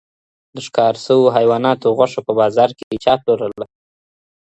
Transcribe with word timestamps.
د 0.55 0.57
ښکار 0.67 0.93
شوو 1.05 1.33
حیواناتو 1.35 1.87
غوښه 1.97 2.21
په 2.27 2.33
بازار 2.39 2.69
کي 2.77 2.85
چا 3.03 3.13
پلورله؟ 3.21 3.65